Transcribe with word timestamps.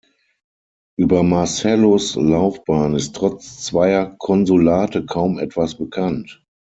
Über 0.97 1.21
Marcellus’ 1.21 2.15
Laufbahn 2.15 2.95
ist 2.95 3.15
trotz 3.15 3.61
zweier 3.63 4.15
Konsulate 4.17 5.05
kaum 5.05 5.37
etwas 5.37 5.75
bekannt. 5.77 6.43